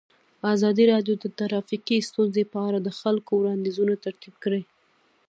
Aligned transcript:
ازادي 0.53 0.83
راډیو 0.93 1.15
د 1.19 1.25
ټرافیکي 1.37 1.97
ستونزې 2.09 2.43
په 2.53 2.57
اړه 2.67 2.79
د 2.81 2.89
خلکو 2.99 3.31
وړاندیزونه 3.37 3.93
ترتیب 4.05 4.33
کړي. 4.43 4.61